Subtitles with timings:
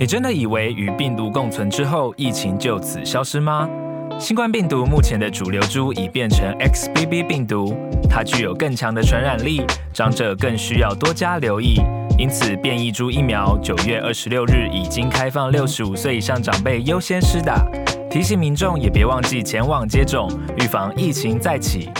[0.00, 3.68] 你真的以为与病毒共存之后，疫情就此消失吗？
[4.16, 7.76] 新冠病毒目前的主流株已变成 XBB 病毒，
[8.08, 9.60] 它具有更强的传染力，
[9.92, 11.80] 长者更需要多加留意。
[12.16, 17.66] 因此，变异株疫苗九月二十六日已经开放六十五岁以上长辈优先施打，
[18.08, 21.90] 提醒民众也别忘记前往接种，预防疫情再起。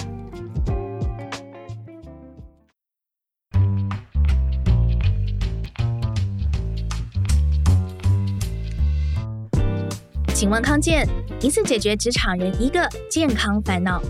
[10.38, 11.05] 请问康健，
[11.42, 14.01] 一次解决职场人一个健康烦恼。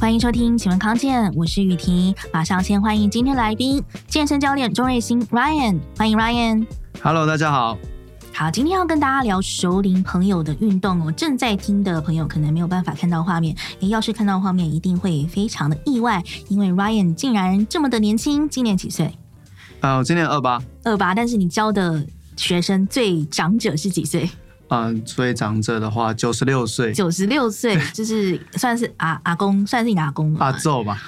[0.00, 2.14] 欢迎收听，请问康健，我是雨婷。
[2.32, 6.66] 马上先欢迎今天来宾，健身教练钟瑞兴 Ryan，欢迎 Ryan。
[7.02, 7.76] Hello，大家好。
[8.32, 11.12] 好，今天要跟大家聊熟龄朋友的运动哦。
[11.12, 19.14] 正在听的朋友可能没有办法看到画面，诶，要是看到画面，一定会非常的意外，因为 Ryan 竟然这么的年轻，今年几岁？
[19.80, 20.58] 啊、uh，我今年二八。
[20.84, 22.02] 二八，但是你教的。
[22.38, 24.30] 学生最长者是几岁？
[24.68, 26.92] 嗯，所以长者的话，九十六岁。
[26.92, 30.98] 九十六岁，就是算是阿阿公，算是你阿公阿祖吧，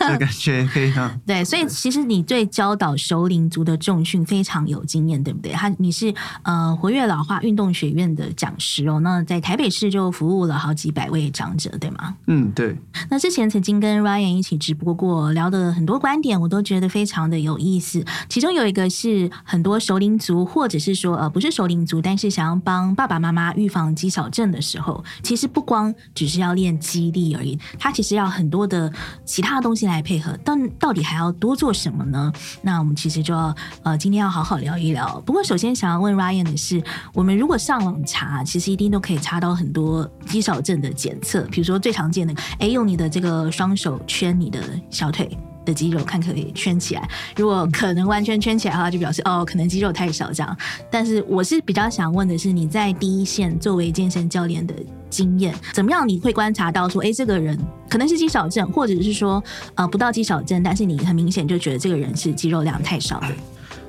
[0.00, 0.68] 这感觉。
[1.26, 5.52] 对，所以其实你对教导熟龄族的重训非常有经验，对不对？
[5.52, 12.14] 他你是呃活跃老化运动学院的讲师哦，那在台北市就服务了好几百位长者，对吗？
[12.26, 12.76] 嗯，对。
[13.10, 18.04] 那之前曾经跟 Ryan 一起直播过，聊的很多观点，我都觉得非常的有意思。
[18.28, 28.90] 其中有一个是很多熟龄族，或者是说呃不是熟龄族，但是想要帮爸爸妈妈预防肌少症的时候，其实不光只是要练肌力而已，它其实要很多的
[29.26, 30.34] 其他东西来配合。
[30.42, 32.32] 但到底还要多做什么呢？
[32.62, 35.20] 那我们其实就要呃，今天要好好聊一聊。
[35.26, 36.82] 不过首先想要问 Ryan 的是，
[37.12, 45.36] 我们如果上网查，其实一定都可以查到很多肌少症的检测，比如说最常见的，哎，用你的这个双手圈你的小腿。
[45.64, 50.56] 的肌肉看可以圈起来，如果可能完全圈起来的话，就表示哦，可能肌肉太少这样。
[50.90, 54.74] 但是我是比较想问的是，你在第一线作为健身教练的
[55.10, 56.08] 经验，怎么样？
[56.08, 57.58] 你会观察到说，哎，这个人
[57.88, 59.42] 可能是肌少症，或者是说，
[59.74, 63.28] 呃，不到肌少症，但是你很明显就觉得这个人是肌肉量太少的。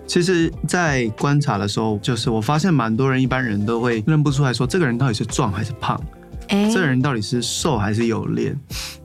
[0.08, 6.00] 其实，在观察的时候，就是我发现蛮多人，一般人都会认不出来说，这个人到底是壮还是胖。
[6.50, 8.58] 欸、这人到底是瘦还是有练？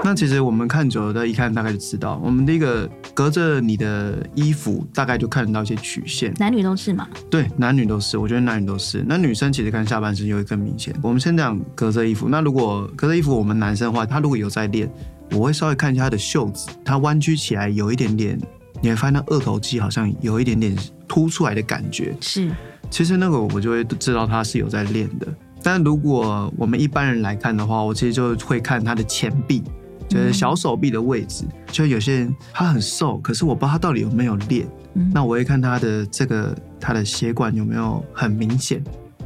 [0.02, 2.20] 那其实我们看久了，一看大概就知道。
[2.24, 6.32] 我们第一个隔着你的衣服，大概就看得到一些曲线。
[6.38, 7.08] 男女都是嘛？
[7.30, 8.16] 对，男女都是。
[8.18, 9.04] 我觉得男女都是。
[9.06, 10.94] 那女生其实看下半身就会更明显。
[11.02, 12.28] 我们先讲隔着衣服。
[12.28, 14.90] 那如果隔着衣服，我们男生的话，他如果有在练，
[15.32, 18.38] 我会稍微看一下他的袖子，他弯曲起来有一点点，
[18.82, 20.76] 你会发现他二头肌好像有一点点
[21.06, 22.16] 凸出来的感觉。
[22.20, 22.50] 是。
[22.90, 25.28] 其实那个我就会知道他是有在练的。
[25.62, 29.62] 但如果我们一般人来看的话，我其实就会看他的前臂，
[30.08, 31.44] 就是小手臂的位置。
[31.66, 34.66] 就有些人他很瘦，可是我不知道他到底有没有练。
[35.14, 38.82] 那我会看他的这个他的血管有没有很明显。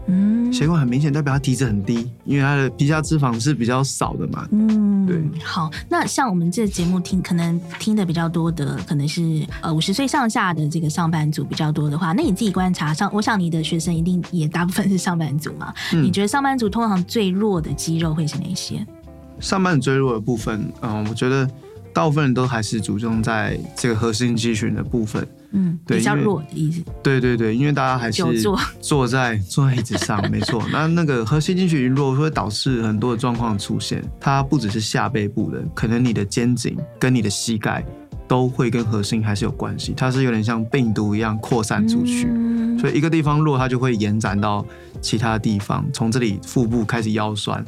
[0.07, 4.47] 嗯，血管很明显，代表他体脂很低，因为他的皮下脂肪是比较少的嘛。
[4.53, 5.41] 嗯，对。
[5.43, 15.73] 好，那像我们这节目听，可能听的比较多的，可能是呃五十岁上下的这个上班族比较多的话，那你自己观察上，我想你的学生一定也大部分是上班族嘛。
[15.93, 16.03] 嗯。
[16.03, 18.85] 你觉得上班族通常最弱的肌肉会是哪些？
[19.41, 21.49] 上班族最弱的部分，嗯，我觉得
[21.95, 25.27] 大部分人都还是注重在这个核心肌群的部分。
[25.57, 26.83] 嗯，比较弱的意思。
[27.01, 28.21] 对对对，因为大家还是
[28.81, 30.61] 坐在坐在椅子上， 没错。
[30.73, 34.03] 那那个核心肌群弱会导致很多的状况出现。
[34.21, 37.87] 它不只是下背部的，可能你的肩颈跟你的膝盖
[38.27, 39.95] 都会跟核心还是有关系。
[39.97, 44.67] 它是有点像病毒一样扩散出去，嗯，所以一个地方弱，它就会延展到
[45.01, 47.65] 其他地方，从这里腹部开始腰酸。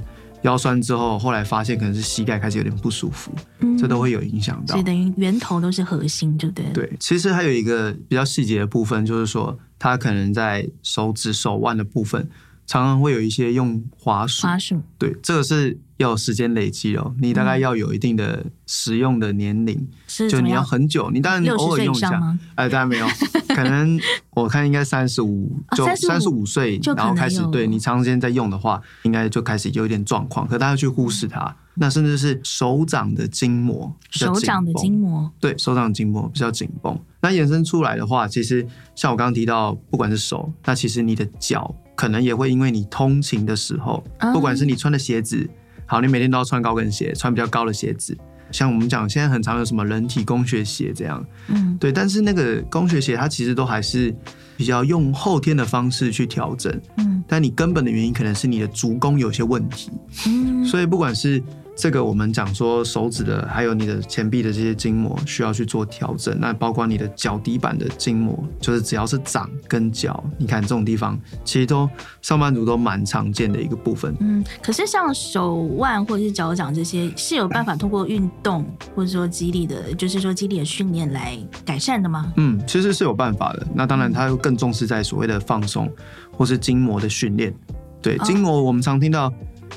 [0.46, 4.74] 腰酸之后，后来发现可能是膝盖开始有点不舒服，嗯、这都会有影响到。
[4.74, 6.64] 所以等于源头都是核心，对不对？
[6.72, 12.28] 对，其实还有一个比较细节的部分，就是说它可能在手指、手腕的部分。
[12.68, 17.14] 常常会有一些用滑鼠，滑鼠，对，这个是要有时间累积哦。
[17.20, 19.88] 你大概要有一定的使用的年龄，
[20.20, 21.10] 嗯，就你要很久。
[21.10, 22.10] 你当然你偶尔用一下，
[22.54, 23.06] 哎，当然没有，
[23.48, 23.98] 可能
[24.34, 30.46] 我看应该三十五，就三十五岁，然后开始对你长时间在用的话，应该就开始有一点状况。
[30.46, 36.98] 可大家去忽视它，嗯，那甚至是手掌的筋膜，手掌的筋膜，对，手掌的筋膜比较紧绷。
[37.20, 41.74] 那延伸出来的话，其实像我刚刚提到，不管是手，那其实你的脚。
[41.96, 44.04] 可能也会因为你通勤的时候，
[44.34, 45.48] 不管是你穿的鞋子，
[45.86, 48.16] 好，你每天都要穿高跟鞋，穿比较高的鞋子。
[48.52, 51.92] 像我们讲，现在很常有什么人体工学鞋这样，嗯，对。
[51.92, 54.14] 但是那个工学鞋，它其实都还是
[54.56, 57.22] 比较用后天的方式去调整，嗯。
[57.26, 59.90] 但你根本的原因可能是你的足弓有些问题，
[60.26, 60.64] 嗯。
[60.64, 61.42] 所以不管是
[61.76, 66.34] 这个我们讲说手指的，还有你的前臂的这些筋膜需要去做调整。
[66.40, 71.88] 那包括你的脚底板的筋膜，就是只要是掌跟脚，你看这种地方，其实都
[72.22, 74.16] 上班族都蛮常见的一个部分。
[74.20, 78.64] 嗯，可是像手腕或者是脚掌这些，是有办法通过运动
[78.94, 82.32] 或者说肌力的，就是说肌力的训练来改善的吗？
[82.38, 83.66] 嗯，其实是有办法的。
[83.74, 85.92] 那当然，它又更重视在所谓的放松
[86.32, 87.54] 或是筋膜的训练。
[88.00, 89.30] 对，筋膜我们常听到。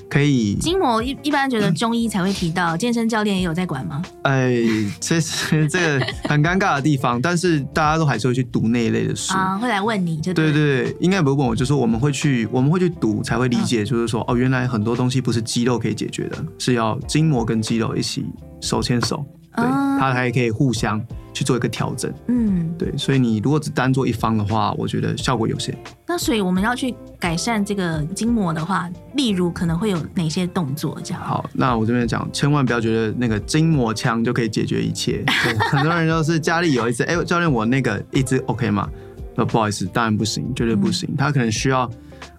[0.08, 4.02] 可以，筋膜一一般觉得中医才会提到，健身教练也有在管吗？
[4.24, 4.56] 哎，
[5.00, 9.34] 其实这个很尴尬的地方， 但是大家都还是会去读那一类的书。
[9.34, 18.26] 啊，会来问你就对，对对对，应该不会问我，就是我们会去我们会去读才会理解，就是说、嗯、哦，原来很多东西不是肌肉可以解决的，是要筋膜跟肌肉一起
[18.62, 19.26] 手牵手，
[19.56, 21.02] 对，嗯、它还可以互相。
[21.32, 25.78] 去做一个调整，嗯，对，所以你如果只单做一方的话，我觉得效果有限。
[26.06, 31.00] 那所以我们要去改善这个筋膜的话，例如可能会有哪些动作？
[31.02, 31.24] 这样。
[31.24, 35.24] 好，那我这边讲，千万不要觉得那个筋膜枪就可以解决一切。
[35.72, 38.90] 很多人都是家里有一只，哎、欸，教练，我那个一直 OK 吗？
[39.36, 41.08] 那不好意思，当然不行，绝对不行。
[41.10, 41.90] 嗯、他可能需要，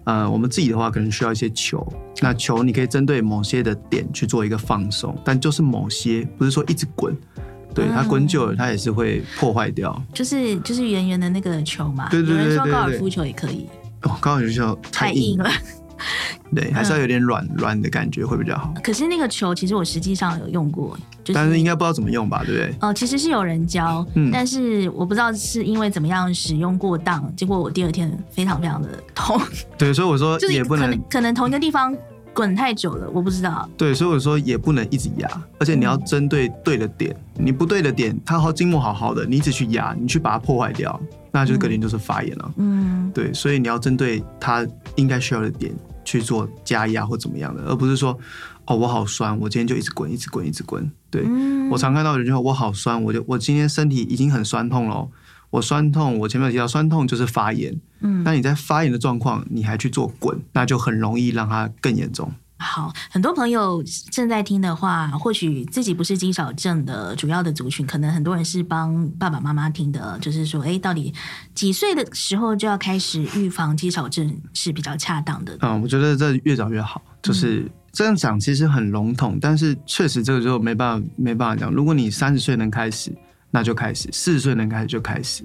[0.03, 1.85] 呃，我们自己的话可能需要一些球。
[2.21, 7.15] 那球你可以针对某些的点去做一个放松，但就是某些，不是说一直滚。
[7.73, 9.99] 对，它滚久了，它也是会破坏掉。
[10.13, 12.09] 就是就是圆圆的那个球嘛。
[12.09, 13.67] 对对对对，有人说高尔夫球也可以。
[14.03, 15.49] 哦，高尔夫球太硬了。
[16.55, 18.73] 对，还是要有点软软的感觉会比较好。
[18.83, 22.75] 可是那个球其实我实际上有用过，就是，但是应该不知道怎么用吧，对不对？
[22.81, 29.39] 哦，其实是有人教，嗯，但是我不知道是因为怎么样使用过当，结果我第二天非常非常的痛。
[29.77, 31.95] 对，所以我说 也不能，可能，同一个地方。
[32.33, 33.69] 滚太久了，我不知道。
[33.75, 37.13] 对，所以我说也不能一直压，而且你要针对对的点。
[37.37, 40.97] 嗯、你不对的点，它好筋膜好好的，你一直去压，你去把它破坏掉，
[41.29, 42.53] 那就是肯定就是发炎了。
[42.55, 44.65] 嗯，对，所以你要针对它
[44.95, 45.73] 应该需要的点
[46.11, 48.17] 去做加压或怎么样的，而不是说
[48.65, 50.91] 哦我好酸，我今天就一直滚，一直滚，一直滚。
[51.09, 55.07] 对，嗯、我常看到有人说我好酸，我就我今天身体已经很酸痛了。
[55.51, 62.31] 我酸痛，我前面有提到酸痛就是发炎，嗯，那你在发炎的状况，你还去做滚，那就很容易让它更严重。
[62.61, 71.13] 好，很多朋友正在听的话，或许自己不是肌少症的主要的族群，可能很多人是帮爸爸妈妈听的，就是说，哎，到底
[71.55, 75.57] 几岁的时候就要开始预防肌少症是比较恰当的？
[75.61, 81.71] 嗯，我觉得这越早越好，就是这样讲其实很笼统，但是确实这个就没办法没办法讲。
[81.73, 83.11] 如果你三十岁能开始。
[83.53, 85.43] 那就开始，四十岁能开始就开始。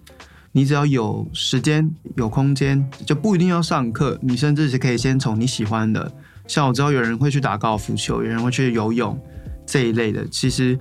[0.52, 4.16] 你只要有时间、有空间，就不一定要上课。
[4.22, 6.12] 你甚至是可以先从你喜欢的，
[6.46, 9.18] 像我知道有人会去打高尔夫球，有人会去游泳
[9.64, 10.26] 这一类的。
[10.28, 10.78] 其实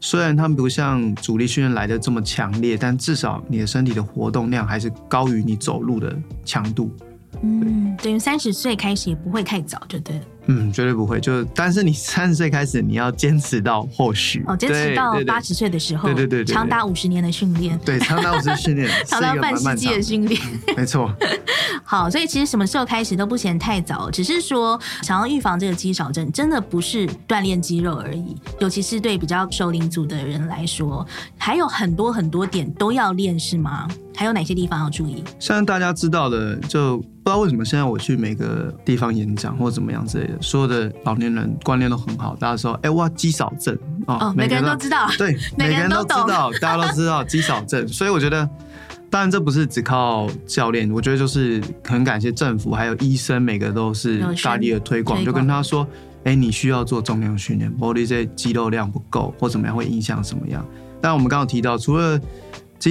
[0.00, 6.14] 虽然他们不像主力训练来的这么强烈，但至少你的身体的活动量还是高于你走路的
[6.44, 6.94] 强度。
[7.42, 10.22] 嗯，等于三十岁开始也不会太早，就对了。
[10.48, 11.20] 嗯，绝对不会。
[11.20, 20.40] 就但是你三十岁开始，你要坚持到或许哦，坚持到八十岁的时候，对对对，长达五十年的训练，对，长达五十训练， 长达半世纪的训练，
[20.76, 21.12] 没错。
[21.82, 31.04] 好，所以其实什么时候开始都不嫌太早，只是说想要预防这个肌少症，真的不是锻炼肌肉而已，尤其是对比较熟龄组的人来说，
[31.36, 33.88] 还有很多很多点都要练，是吗？
[34.14, 35.24] 还有哪些地方要注意？
[35.40, 43.76] 像大家知道的，就不知道为什么现在我去每个地方演讲或怎么样之类的，所有的老年人观念都很好，大家说，哎、欸，哇，肌少症。
[44.06, 48.48] 哦，哦，每个人都知道，对， 每个人都知道，大家都知道 肌少症，所以我觉得，
[49.10, 55.84] 当然这不是只靠教练，我觉得就是很感谢政府还有医生，每个都是大力的推广，就跟他说，
[56.18, 60.64] 哎、欸，你需要做重量训练，或者这些肌肉量不够或怎么样会影响什么样？
[61.00, 62.20] 但我们刚刚提到，除了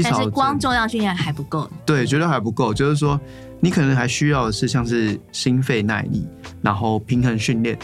[0.03, 2.73] 但是光重量训练还不够，对，绝对还不够。
[2.73, 3.19] 就是说，
[3.59, 6.27] 你可能还需要的是像是心肺耐力，
[6.61, 7.77] 然后平衡训练、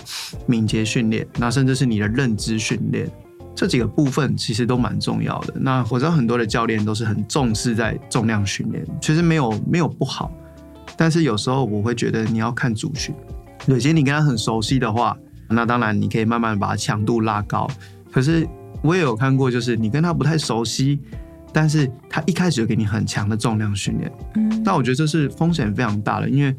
[0.45, 3.09] 敏捷训练，那甚至是你的认知训练，
[3.55, 5.53] 这几个部分其实都蛮重要的。
[5.55, 10.31] 那我知道很多的教练都是很重视在重量训练，其实没有没有不好，
[10.97, 13.13] 但是有时候我会觉得你要看族群，
[13.67, 15.15] 有些你跟他很熟悉的话，
[15.47, 17.69] 那当然你可以慢慢把强度拉高。
[18.11, 18.47] 可是
[18.81, 20.99] 我也有看过，就是你跟他不太熟悉。
[21.53, 26.55] 但是他一开始就给你很强的重量训练，嗯，那我觉得这是风险非常大的，因为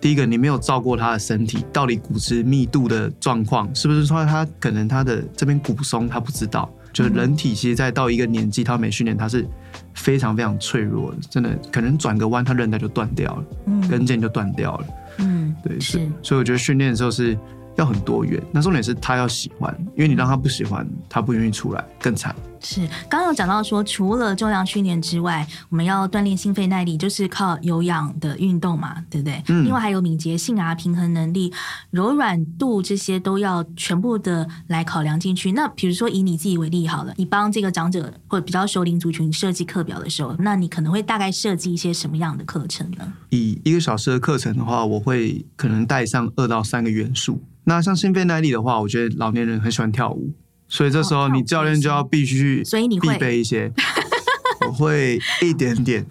[0.00, 9.46] 第一个你没有照过他的身体到底骨质密度的状况，是不是说他可能他的这边骨松他不知道，就是人体其实在到一个年纪他没训练他是
[9.94, 14.86] 非常非常脆弱的，真的可能转个弯他韧带就断掉了，嗯，跟腱就断掉了，
[15.18, 17.36] 嗯，对，是，所以我觉得训练的时候是
[17.76, 22.36] 要很多元，那重点是他要喜欢，因为你让他不喜欢，他不愿意出来更惨。
[22.60, 29.42] 是，刚刚有讲到说，除了重量训练之外，我们要锻炼心肺耐力，就是靠有氧的运动嘛，对不对？
[29.48, 29.64] 嗯。
[29.64, 31.52] 另外还有敏捷性啊、平衡能力、
[31.90, 35.52] 柔软度这些都要全部的来考量进去。
[35.52, 43.12] 那比如说以你自己为例好了，你帮这个长者或者比较熟龄族群设计课表的时候，那你可能会大概设计一些什么样的课程呢？
[43.30, 47.42] 以一个小时的课程的话，我会可能带上二到三个元素。
[47.64, 50.32] 那像心肺耐力的话，我觉得老年人很喜欢跳舞。
[50.68, 53.70] 所以这时候你教练就要必须，所以你会必备一些，
[54.66, 56.04] 我会一点点，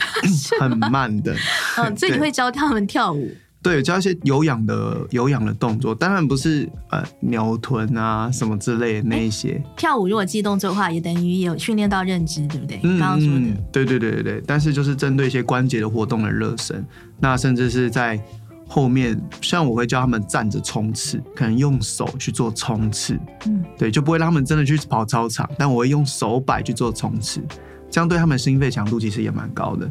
[0.60, 1.36] 很慢的。
[1.78, 3.30] 嗯， 所以你会教他们跳舞？
[3.62, 9.62] 对，教一些有氧的有氧的动作，当然不是呃扭臀啊什么之类的那一些。
[9.76, 12.80] 跳舞如果记动作的话，也等于有训练到认知，对不对？
[12.84, 14.44] 嗯，刚刚说的，对对对对对。
[14.46, 16.86] 但是就是针对一些关节的活动的热身，
[17.20, 18.18] 那甚至是在。
[18.67, 27.41] 后面像我会教他们站着冲刺，可能用手去做冲刺，嗯，对，就不会让他们真的去跑操场，但我会用手摆去做冲刺，
[27.89, 29.89] 这样对他们心肺强度其实也蛮高的。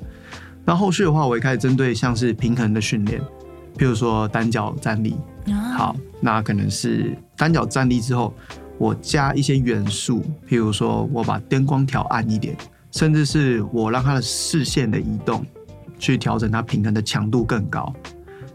[0.64, 3.20] 那后续的话，我会开始针对像是平衡的训练，
[3.78, 5.14] 譬如说单脚站立，
[5.76, 8.34] 好，那可能是单脚站立之后，
[8.78, 12.56] 我加一些元素，譬如说我把灯光调暗一点，
[12.90, 15.44] 甚至是我让他的视线的移动
[15.98, 17.94] 去调整他平衡的强度更高。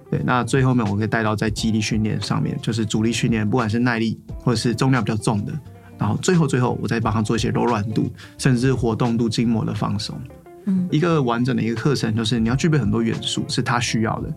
[0.10, 5.54] 对，那最后面我可以带到在肌力训练上面，就是阻力训练，不管是耐力或者是重量比较重的，
[5.98, 10.20] 然后最后最后我再帮他做一些柔软度，甚至是活动度、筋膜的放松。
[10.66, 14.34] 嗯，一个完整的一个课程，就是你要具备很多元素，是他需要的。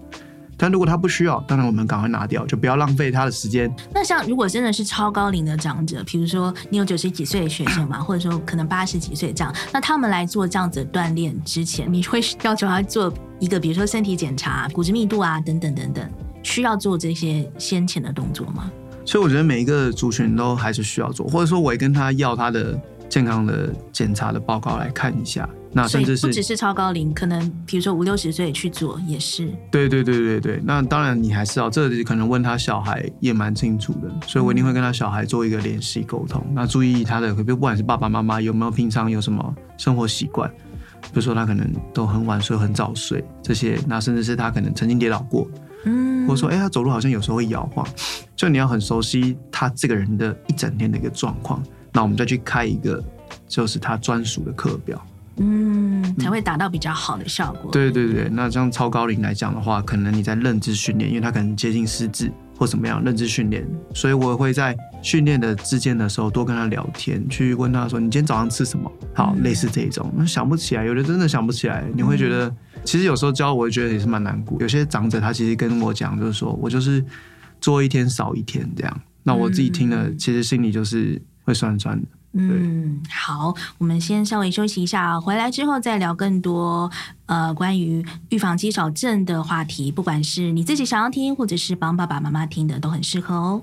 [0.62, 3.69] 但如果他不需要，当然我们赶快拿掉，就不要浪费他的时间。
[3.92, 16.09] 那像如果真的是超高龄的长者，比如说你有九十几岁的学生嘛， 或者说可能八十几岁这样，那他们来做这样子的锻炼之前，你会要求他做一个，比如说身体检查、骨质密度啊等等等等，
[16.45, 18.71] 需要做这些先前的动作吗？
[19.04, 25.49] 所以我觉得每一个族群都还是需要做，或者说我也跟他要他的健康的检查的报告来看一下。
[25.75, 29.47] 那甚至是不只是超高龄，可能比如说五六十岁去做也是。
[29.71, 36.45] 对对对对对，那当然你还是要这里可能问他小孩也蛮清楚的，所以我一定会跟他小孩做一个联系沟通。
[36.55, 40.50] 那注意他的，不管是爸爸妈妈有没有平常有什么生活习惯，
[41.00, 45.49] 比如说他可能都很晚睡、很早睡这些，那甚至是他可能曾经跌倒过，
[45.85, 47.87] 嗯，或者说哎他走路好像有时候会摇晃，
[48.37, 51.62] 就你要很熟悉他这个人的一整天的一个状况，
[51.93, 53.02] 那我们再去开一个
[53.49, 55.02] 就是他专属的课表。
[55.38, 57.70] 嗯，才会达到比较好的效果。
[57.70, 74.60] 对对对，那像超高龄来讲的话，可能你在认知训练，因为他可能接近失智或怎么样，认知训练，所以我会在训练的之间的时候多跟他聊天，去问他说：“你今天早上吃什么？”好，嗯、类似这一种，想不起来，有的真的想不起来，你会觉得，嗯、其实有时候教我会觉得也是蛮难过。
[74.60, 77.02] 有些长者他其实跟我讲，就是说我就是
[77.60, 82.06] 做一天少一天这样，那我自己听了，其实心里就是会酸酸的。
[82.34, 86.90] 嗯，好，我们先稍微休息一下，回来之后再聊更多
[87.26, 93.62] 呃关于预防肌少症的话题，不管是你自己想要听，或者是帮爸爸妈妈听的，都很适合哦。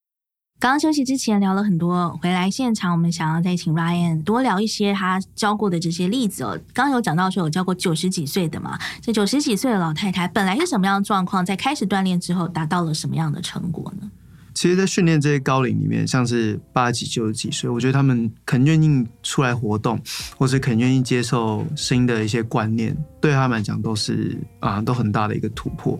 [0.61, 6.51] 刚刚休息之前聊了很多，回来现场我们想要再请 Ryan 多聊一些他教过的这些例子哦。
[6.71, 14.11] 刚刚有讲到说有教过九十几岁的嘛，这九十几岁的老太太本来是什么样的状况，在开始锻炼之后达到了什么样的成果呢？
[14.53, 19.99] 其实，在训练这些高龄里面，像是八几、九十几岁，我觉得他们肯愿意出来活动，
[20.37, 25.99] 或是肯愿意接受新的一些观念，对他们来讲都是啊，都很大的一个突破。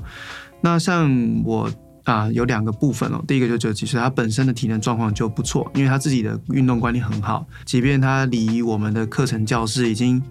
[0.62, 1.10] 那像
[1.44, 1.68] 我。
[2.04, 3.24] 啊，有两个部分哦。
[3.28, 7.46] 第一个就九十几岁，他本身的体能状况就不错，因为他自己的运动观念很好。
[7.66, 10.22] 即便他离我们的课程教室已经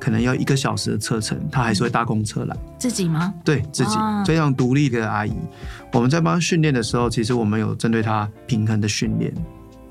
[0.00, 2.56] 可能要一个小时的车程，他还是会搭公车来。
[2.78, 3.34] 自己吗？
[3.44, 5.32] 对，自己非常独立的阿姨。
[5.92, 9.32] 我们在帮他训练的时候，其实我们有针对他平衡的训练。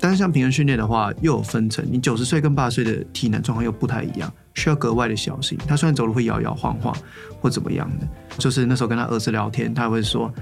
[0.00, 1.84] 但是像平衡训练的话，又有分层。
[1.90, 5.58] 你九十岁跟八十岁的体能状况又不太一样，需要格外的小心。
[5.66, 6.96] 他虽然走路会摇摇晃晃
[7.40, 8.06] 或怎么样的，
[8.38, 10.32] 就是那时候跟他儿子聊天，他会说。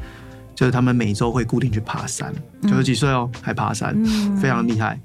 [0.56, 3.94] 就是他们每周会固定去爬山，九十几岁哦，还爬山，
[4.36, 4.98] 非常厉害。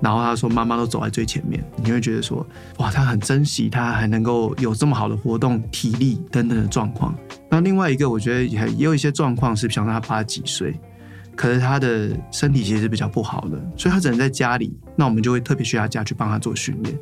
[0.00, 7.14] 然后他说妈妈都走在最前面，你会觉得说哇，他很珍惜他还能够有这么好的活动、体力等等的状况。
[7.50, 10.78] 那另外一个我觉得也也有一些状况是，像他八几岁，
[11.34, 14.76] 可是他的身体其实是比较不好的，所以他只能在家里。
[14.94, 16.96] 那我们就会特别去他家去帮他做训练。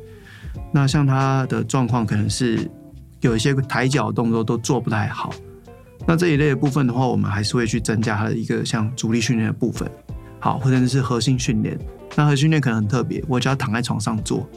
[0.71, 2.69] 那像他的状况可能是
[3.21, 5.31] 有一些抬脚动作都做不太好。
[6.07, 9.87] 那这一类的部分的话，我们还是会去增加它的一个像阻力训练的部分，
[10.39, 11.77] 好，或者是核心训练。
[12.15, 14.47] 那核心训练可能很特别，我只要躺在床上做，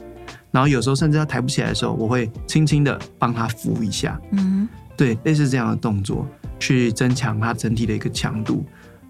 [0.49, 4.17] 然后有时候甚至他抬不起来的时候，我会轻轻的帮他扶一下。
[4.31, 6.25] 嗯，对，类似这样的动作
[6.57, 8.65] 去增强他整体的一个强度。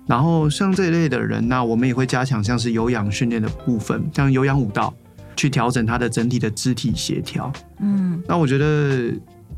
[0.08, 4.92] 然后像这一类的人，那我们也会加强像是有氧训练的部分，像有氧舞蹈，
[5.36, 7.54] 去调整他的整体的肢体协调。
[7.80, 9.14] 嗯，那我觉得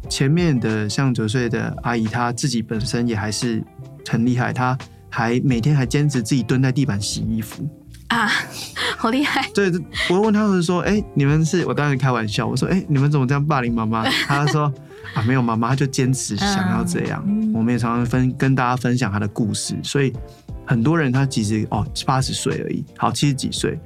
[0.10, 3.64] 前面的像九岁的阿姨，她自己本身也还是
[4.10, 4.78] 很厉害，她
[5.10, 7.68] 还每天还坚持自己蹲在地板洗衣服
[8.08, 8.28] 啊，
[8.98, 9.50] 好厉害！
[9.54, 9.72] 对，
[10.10, 14.72] 我问他们说：“哎，你们是？”我当时开玩笑，我说：“哎，你们怎么这样霸凌妈妈？”她说。
[15.14, 17.24] 啊，没有妈妈就坚持想要这样。
[17.28, 20.12] 嗯、我们也常常分跟大家分享她的故事，所以
[20.66, 23.78] 很多人他其实哦八十岁而已，好七十几岁，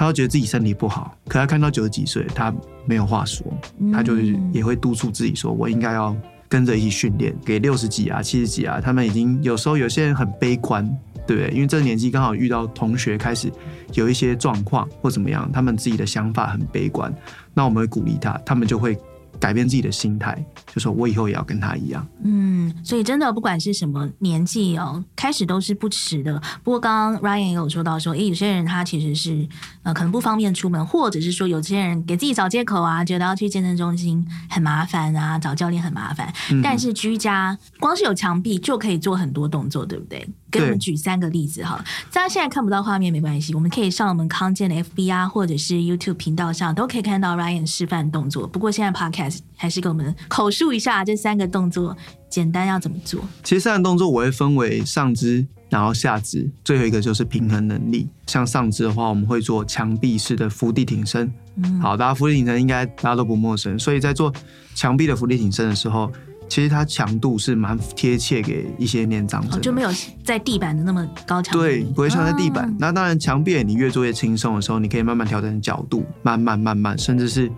[0.00, 2.50] 他会觉得自己身体不好，可他看到九十几岁，他
[2.86, 3.46] 没有话说，
[3.92, 4.16] 他就
[4.50, 6.16] 也会督促自己说，我应该要
[6.48, 7.36] 跟着一起训练。
[7.44, 10.82] 给六十几啊、七十几啊，他们已经有时候有些人很悲观，
[11.26, 11.50] 对不对？
[11.54, 13.52] 因为这个年纪刚好遇到同学开始
[13.92, 17.14] 有一些状况或怎么样，他们自己的想法很悲观，
[17.52, 18.96] 那我们会鼓励他，他们就会。
[19.40, 22.06] 改变自己的心态，就说我以后也要跟他一样。
[22.22, 26.40] 嗯，所以真的不管是什么年纪哦，开始都是不迟的。
[26.62, 29.48] 不过刚刚 Ryan 也有说到说，诶，有些人他其实是
[29.82, 36.32] 呃可能不方便出门，或者是说有些人给自己找借口啊，觉得要去健身中心很麻烦啊，找教练很麻烦。
[36.50, 40.28] 嗯、但是居家光是有墙壁就可以做很多动作，对不对？
[40.50, 48.46] 给我们举三个例子哈，大家现在看不到画面没关系，我们可以上我们康健的 FB 啊，或者是 YouTube 频道上都可以看到 Ryan 示范动作。
[48.46, 51.96] 不过现在 Podcast 还是给我们口述一下这三个动作，
[52.28, 53.20] 简单要怎么做？
[53.42, 58.08] 其实三个动作我会分为上肢，然后下肢，最后一个就是平衡能力。
[58.26, 61.32] 像上肢的话，我们会做墙壁式的伏地挺身。
[61.56, 64.32] 嗯，好，大家伏地挺身应该大家都不陌生，所以在做
[64.74, 66.10] 墙壁的伏地挺身的时候。
[66.50, 69.90] 其实它强度是蛮贴切给一些年长者，就没有
[70.24, 71.60] 在地板的那么高强度。
[71.60, 72.64] 对，不会像在地板。
[72.64, 77.48] 啊、那当然，墙壁你越做越轻松的时候，你可以慢慢调整角度，慢慢慢慢，甚至是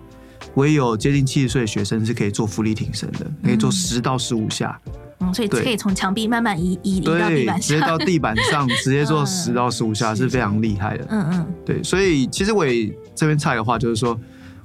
[0.53, 4.79] 我也有接近七十岁的学生是可以做浮力挺身的，可以做十到十五下。
[5.19, 11.07] 嗯，所以可以从墙壁慢慢移移移到地板上，直接到地板上， 直接做十到十五下是非常厉害的。
[11.09, 11.81] 嗯嗯，对。
[11.81, 14.19] 所以其实我也这边插一个话，就是说，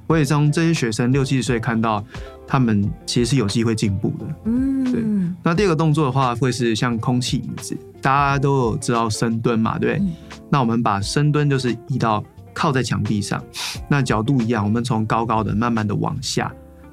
[0.09, 2.05] 我也从这些学生六七十岁看到。
[2.51, 5.05] 他们其实是有机会进步的，嗯，对。
[5.43, 10.01] 那第二个动作的话，会是像空气椅子，大家都有知道深蹲嘛，对，
[10.49, 13.45] 那我们把深蹲就是移到靠在墙壁上，
[13.87, 16.51] 那角度一样，我们从高高的慢慢的往下。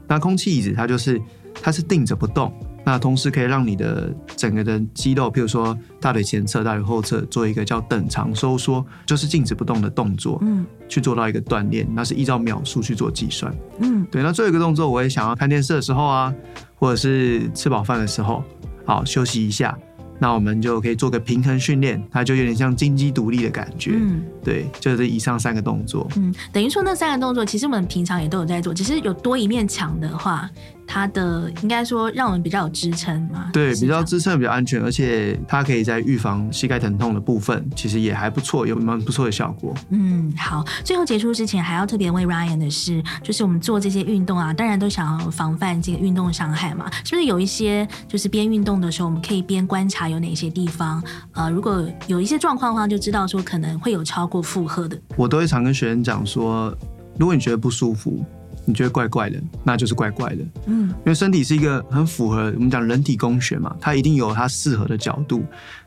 [0.09, 1.21] 那空气椅子它就是
[1.61, 2.51] 它是定着不动。
[2.85, 11.87] 那同时可以让你的整个的肌肉，譬如说大腿前侧、大腿后侧，做一个叫等长收缩，就是静止不动的动作，嗯，去做到一个锻炼。
[11.93, 14.21] 那是依照秒数去做计算，嗯，对。
[14.21, 16.33] 那最后一个动作，我也想要看电视的时候啊，
[16.75, 18.43] 或者是吃饱饭的时候，
[18.85, 19.77] 好休息一下。
[20.17, 23.91] 那我们就可以做个平衡训练，它就有点像金鸡独立的感觉。
[23.95, 26.07] 嗯，对，就是以上三个动作。
[26.15, 30.49] 嗯，等于说那三个动作，其实我们平常也都有在做，只是有多一面墙的话，
[30.87, 33.49] 它的应该说让我们比较有支撑嘛。
[33.51, 39.73] 对，比较支撑比较安全，而且它可以在预防膝盖疼痛的部分，其实也还不错，有蛮不错的效果。
[39.89, 54.99] 嗯，好，最后结束之前还要特别问 Ryan 的是，就是我们做这些运动啊，当然都想要防范这个运动伤害嘛，是不是有一些就是边运动的时候，我们可以边观察有哪些地方，呃，如果有一些状况的话，就知道说可能会有超过负荷的。
[55.15, 56.75] 我都会常跟学生讲说，
[57.17, 58.23] 如果你觉得不舒服。
[58.65, 60.43] 你觉得怪怪的，那就是怪怪的。
[60.65, 65.43] 嗯，因为身体是一个很符合我们讲人体工学嘛，它一定有它适合的角度，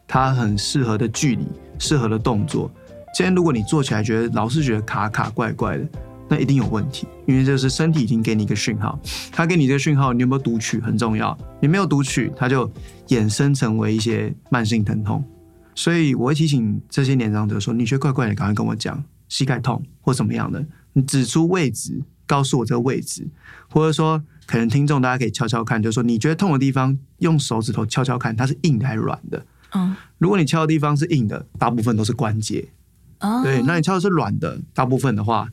[0.07, 1.47] 它很适合的距离，
[1.79, 2.71] 适合的动作。
[3.15, 5.89] 今天如果你做起来觉得老是觉得卡卡怪怪的，
[6.29, 8.99] 那一定有问题，因为这是身体已经给你一个讯号，
[9.33, 11.37] 它给你这个讯号，你有没有读取很重要。
[11.61, 12.71] 你没有读取，它就
[13.09, 15.25] 衍生成为一些慢性疼痛。
[15.75, 22.03] 所以我会提醒这些年长者说：你觉得怪怪的，赶快跟我讲，膝盖痛或怎么样的，你指出位置。
[22.29, 23.27] 告诉我这个位置，
[23.69, 29.45] 或者说可能听众大家可以敲敲看，就是说你觉得痛的地方，用手指头敲敲看，它是硬的还是软的？
[29.75, 32.69] 嗯，如果你敲的地方是硬的，大部分都是关节。
[33.21, 35.49] 哦，对，那你敲的是软的，大部分的话，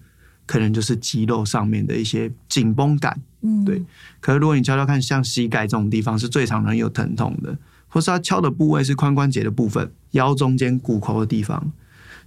[0.46, 3.20] 可能就是肌肉上面的一些紧绷感。
[3.42, 3.82] 嗯，对。
[4.20, 7.58] 可是如果你敲敲看，像膝盖这种地方是最常人有疼痛的，
[7.88, 11.72] 或是它敲的部位是髋关节的部分，腰中间骨头的地方。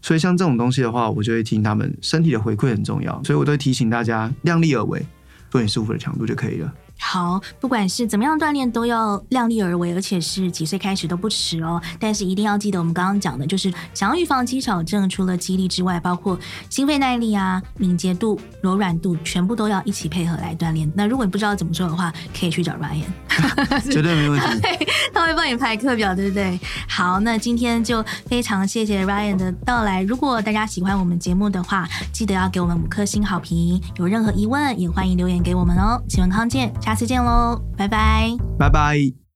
[0.01, 5.05] 所以像这种东西的话，我就会听他们身体的回馈很重要，所以我都会提醒大家量力而为，
[5.51, 6.73] 做你舒服的强度就可以了。
[7.01, 11.81] 好，不管是怎么样锻炼，都要量力而为，而且是几岁开始都不迟哦。
[11.99, 20.91] 但是一定要记得，我们刚刚讲的，就是想要预防肌少症，除了肌力之外，包括心肺耐力啊、敏捷度、柔软度，全部都要一起配合来锻炼。
[20.95, 24.69] 那如果你不知道怎么做的话，可以去找 Ryan， 绝对没问题，
[25.15, 26.59] 他会帮你排课表，对不对？
[26.89, 30.03] 好，那今天就非常谢谢 Ryan 的到来。
[30.03, 33.81] 如果大家喜欢我们节目的话，记得要给我们五颗星好评。
[33.97, 36.03] 有任何疑问，也欢迎留言给我们哦。
[36.09, 36.71] 请问康健。
[36.89, 39.28] 下次见喽，拜拜，拜拜。